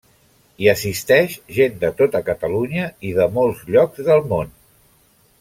Hi 0.61 0.69
assisteix 0.71 1.35
gent 1.57 1.75
de 1.83 1.91
tota 1.99 2.21
Catalunya 2.31 2.89
i 3.11 3.13
de 3.19 3.29
molts 3.37 3.63
llocs 3.77 4.09
del 4.09 4.27
món. 4.35 4.53